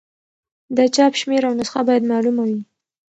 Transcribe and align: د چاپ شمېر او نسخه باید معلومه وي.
د 0.77 0.79
چاپ 0.95 1.13
شمېر 1.21 1.41
او 1.47 1.53
نسخه 1.59 1.81
باید 1.87 2.09
معلومه 2.11 2.43
وي. 2.49 2.61